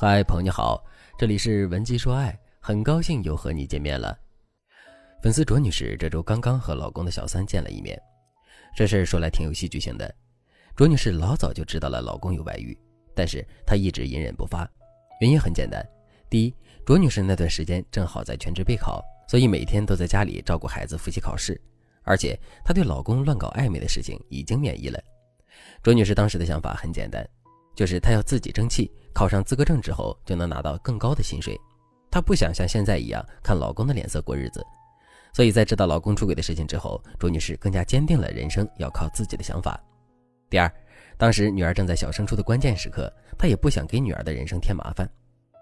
[0.00, 0.80] 嗨，朋友你好，
[1.18, 4.16] 这里是文姬说爱，很高兴又和你见面了。
[5.20, 8.00] 粉丝卓女士这周刚刚和老公的小三见了一面，
[8.76, 10.14] 这事儿说来挺有戏剧性的。
[10.76, 12.78] 卓女士老早就知道了老公有外遇，
[13.12, 14.70] 但是她一直隐忍不发，
[15.20, 15.84] 原因很简单：
[16.30, 16.54] 第一，
[16.86, 21.60] 卓女士那段时间正好在全职备考，所以每天都在家里照顾孩子复习考试，
[22.04, 25.02] 而且她对老公乱搞暧昧的事情已经免疫了。
[25.82, 27.28] 卓女士当时的想法很简单。
[27.78, 31.56] 就是她要自己争气，考上资格证之后就能拿到更高的薪水。
[32.10, 34.66] 她不想像现在一样看老公的脸色过日子，
[35.32, 39.80] 所以在知道老公出轨的事情之后，朱女士更加坚定了人生要靠自己的想法。
[40.50, 40.68] 第二，
[41.16, 45.08] 当时女儿正在小升初的关键时刻，她也不想给女儿的人生添麻烦。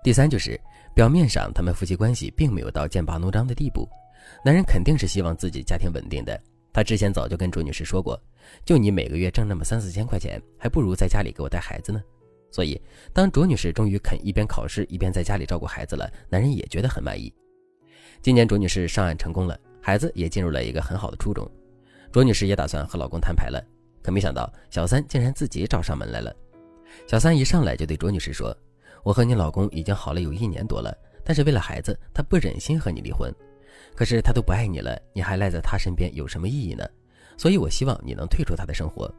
[0.03, 0.59] 第三，就是
[0.95, 3.87] 表面上他们夫妻关系并没有到剑拔弩张的地步，
[4.43, 6.41] 男人肯定是希望自己家庭稳定的。
[6.77, 8.23] 他之前早就跟朱女士说过。
[8.63, 12.03] 就你每个月挣那么三四千块钱，还不如在家里给我带孩子呢。
[12.51, 12.79] 所以，
[13.15, 17.33] 当卓女士终于肯一边考试一边在家里照顾孩子了，男人也觉得很满意。
[18.21, 21.51] 今年卓女士上岸成功了，孩子也进入了一个很好的初中。
[22.13, 23.59] 卓女士也打算和老公摊牌了，
[24.03, 26.31] 可没想到小三竟然自己找上门来了。
[27.07, 28.55] 小三一上来就对卓女士说
[29.03, 33.35] ：“我和你老公已经好了有一年多了，但是为了孩子，他不忍心和你离婚。
[33.95, 36.87] 可是他都不爱你了，你还赖在他身边有什么意义呢？”
[37.39, 39.13] 所以，我希望你能退出他的生活。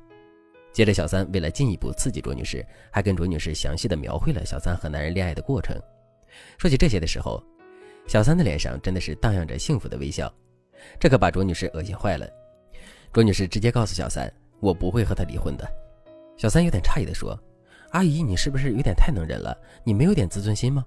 [0.73, 5.79] 接着，小三为了进一步刺激卓女士，还跟卓女士详细的描绘了小三和男人恋爱的过程。
[6.57, 7.43] 说起这些的时候，
[8.07, 10.31] 小三的脸上真的是荡漾着幸福的微笑，
[10.99, 12.27] 这可把卓女士恶心坏了。
[13.13, 15.67] 卓女士直接告诉小三：“我不会和他离婚的。”
[16.37, 17.39] 小三有点诧异的说
[17.91, 19.57] ：“阿姨，你是不是有点太能忍了？
[19.83, 20.85] 你没有点自尊心吗？”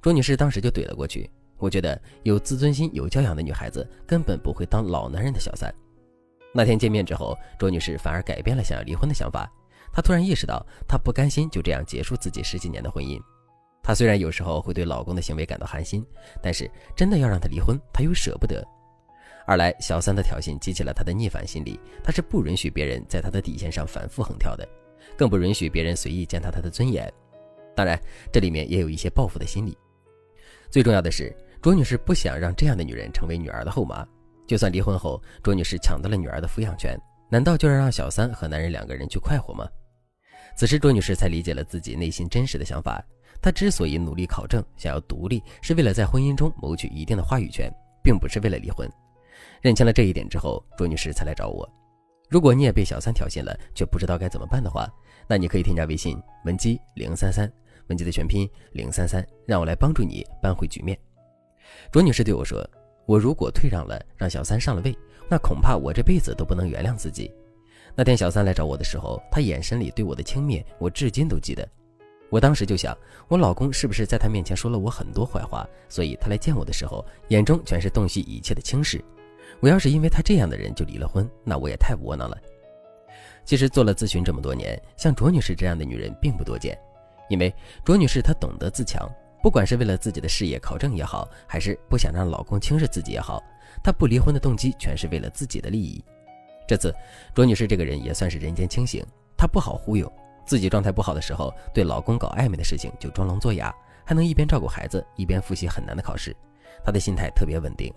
[0.00, 1.30] 卓女士当时就怼了过去
[1.62, 5.72] ：“我觉得有自尊心、有教养的女孩子根本不会当老男人的小三。”
[6.52, 9.48] 那天见面之后，卓女士反而改变了想要离婚的想法。
[9.92, 13.16] 她突然意识到，她不甘心就这样结束自己十几年的婚姻。
[13.80, 16.04] 她虽然有时候会对老公的行为感到寒心，
[16.42, 18.66] 但是真的要让他离婚，她又舍不得。
[19.46, 24.68] 二来，小三的挑衅激起了她的逆反心理，她是不允许别人在她的底线上反复横跳的，
[25.16, 27.12] 更不允许别人随意践踏她的尊严。
[27.74, 27.98] 当然，
[28.30, 29.76] 这里面也有一些报复的心理。
[30.70, 34.04] 最重要的是，卓女士不想让这样的女人成为女儿的后妈。
[34.48, 36.98] 就算离婚后，卓女士抢到了女儿的抚养权，
[37.30, 39.64] 难道就要让小三和男人两个人去快活吗？
[40.56, 43.00] 此时，卓女士才理解了自己内心真实的想法。
[43.40, 48.90] 她之所以努力考证，想要独立，是为了在婚姻中谋取一定的话语权，并不是为了离婚。
[49.60, 51.68] 认清了这一点之后，卓女士才来找我。
[52.28, 54.92] 如果你也被小三挑衅了，却不知道该怎么办的话，
[55.28, 57.50] 那你可以添加微信文姬零三三，
[57.86, 60.98] 文姬的全拼零三三，让我来帮助你扳回局面。
[61.90, 62.64] 卓女士对我说。
[63.04, 64.96] 我如果退让了，让小三上了位，
[65.28, 67.34] 那恐怕我这辈子都不能原谅自己。
[67.96, 71.68] 那天小三来找我的时候，他眼神里对我的轻蔑，我至今都记得。
[72.30, 72.96] 我当时就想，
[73.26, 79.04] 我老公是不是在他面前说了我很多坏话，所以他来见我的时候，眼中全是洞悉一切的轻视。
[79.58, 82.38] 我要是因为他这样的人就离了婚，那我也太窝囊了。
[83.44, 86.78] 其实做了咨询这么多年，像卓女士这样的女人并不多见，
[87.28, 87.52] 因为
[87.84, 89.10] 卓女士她懂得自强。
[89.42, 93.42] 不管是为了自己的事业考证也好，还是不想让老公轻视自己也好，
[93.82, 96.02] 她不离婚的动机全是为了自己的利益。
[96.68, 96.94] 这次
[97.34, 99.04] 卓女士这个人也算是人间清醒，
[99.36, 100.10] 她不好忽悠，
[100.46, 103.74] 自己状态不好的时候，对老公搞暧昧的事情就装聋作哑，
[104.06, 106.34] 还能一边照顾孩子一边复习很难的考试，
[106.84, 107.92] 她的心态特别稳定。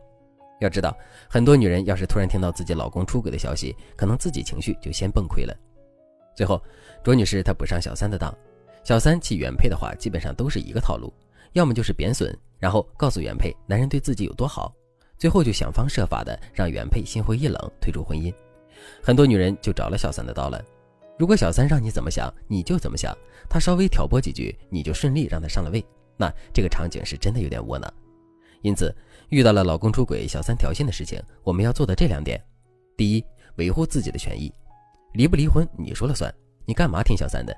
[0.61, 0.97] 要知道，
[1.29, 5.55] 很多女人要是突然听到自己老公出轨的消息，可能自己情绪就先崩溃了。
[6.35, 6.59] 最后，
[7.03, 8.35] 卓女士她不上小三的当，
[8.83, 11.13] 小三气原配的话，基本上都是一个套路。
[11.55, 14.75] 要么就是贬损，然后告诉原配男人对自己有多好，
[15.17, 18.33] 最后就想方设法的让原配心灰意冷，退出婚姻。
[19.01, 20.61] 很多女人就着了小三的道了。
[21.17, 23.17] 如果小三让你怎么想，你就怎么想，
[23.49, 25.83] 他稍微挑拨几句，你就顺利让他上了位，
[26.17, 27.89] 那这个场景是真的有点窝囊。
[28.61, 28.93] 因此，
[29.29, 32.37] 遇到了老公出轨、小三挑衅的事情，我们要做的这两点：
[32.97, 33.23] 第一，
[33.55, 34.53] 维护自己的权益，
[35.13, 36.29] 离不离婚你说了算，
[36.65, 37.55] 你干嘛听小三的？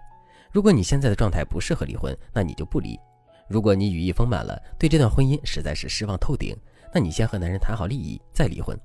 [0.52, 2.96] 如果你现在的状态不适合离婚，那你就不离。
[3.48, 6.56] 如果你羽翼丰满了，对这段婚姻实在是失望透顶，
[6.94, 8.78] 那你先和男人谈好利益，再离婚。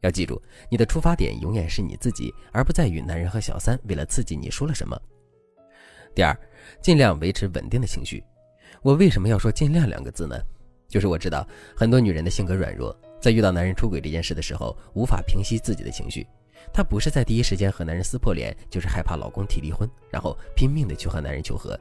[0.00, 0.40] 要记住，
[0.70, 4.96] 你的出发点永远是你自己，而不在于男人和小三为了刺激你说了什么。
[6.14, 6.36] 第二，
[6.80, 8.22] 尽量维持稳定的情绪。
[8.82, 10.36] 我为什么要说“尽量”两个字呢？
[10.88, 11.46] 就是我知道
[11.76, 16.26] 很多女人的性格软弱，在遇到男人出轨这件事的时候，无法平息自己的情绪。
[16.72, 21.78] 她不是在第一时间和男人撕破脸，就是害怕老公提离婚，然后拼命的去和男人求和。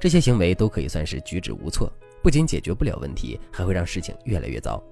[0.00, 1.92] 这些行为都可以算是举止无措，
[2.22, 4.82] 不仅解决不了问题，还会让事情越来越糟。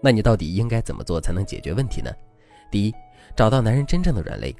[0.00, 2.10] 那你到底应该怎么做才能解决问题呢？
[2.70, 2.94] 第一，
[3.34, 4.54] 找到男人真正的软肋。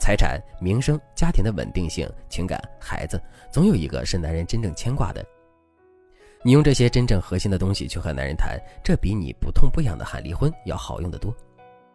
[0.00, 3.18] 财产、名声、家庭的稳定性、情感、孩子，
[3.50, 5.24] 总有一个是男人真正牵挂的。
[6.42, 11.34] 你用这些真正核心的东西去和男人谈，这比你不痛不痒的喊离婚要好用得多。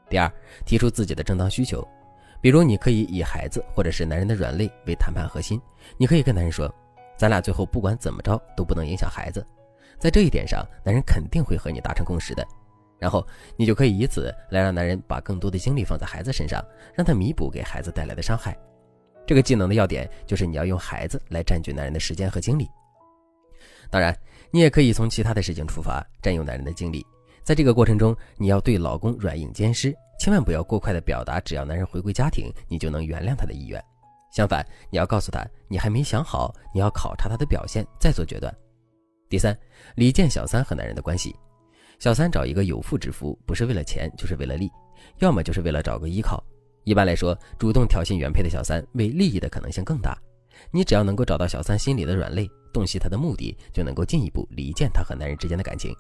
[0.10, 0.32] 第二，
[0.66, 1.88] 提出自己的正当需求，
[2.42, 5.62] 比如你可以以孩子或者是男人的软肋为谈判核心，
[5.98, 6.74] 你可以跟男人说，
[7.20, 9.46] 咱俩最后不管怎么着都不能影响孩子，
[10.00, 12.48] 在这一点上，男人肯定会和你达成共识的。
[12.98, 13.26] 然后
[13.58, 16.64] 你就可以以此来让男人把更多的精力放在孩子身上，
[16.96, 18.58] 让他弥补给孩子带来的伤害。
[19.28, 22.66] 这个技能的要点就是你要用孩子来占据男人的时间和精力。
[23.90, 24.18] 当然，
[24.50, 27.06] 你也可以从其他的事情出发，占用男人的精力。
[27.44, 33.84] 在这个过程中，你要对老公软硬兼施，千万不要过快的表达，只要男人回归家庭，你就能原谅他的意愿。
[34.32, 38.54] 相反，你要告诉他，你还没想好，你要考察他的表现再做决断。
[39.30, 39.58] 第三，
[39.96, 41.36] 离间小三和男人的关系。
[42.00, 44.72] 小三找一个有妇之夫，不是为了钱，就是为了利，
[45.18, 46.44] 要么就是为了找个依靠。
[46.86, 50.18] 一般来说，主动挑衅原配的小三，为利益的可能性更大。
[50.72, 55.94] 你只要能够找到小三心里的软肋，洞悉他的目的，就能够进一步离间他和男人之间的感情。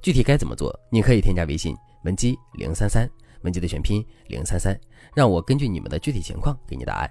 [0.00, 0.72] 具体该怎么做？
[0.90, 3.08] 你可以添加微信文姬零三三，
[3.42, 4.78] 文姬的全拼零三三，
[5.14, 7.10] 让我根据你们的具体情况给你答案。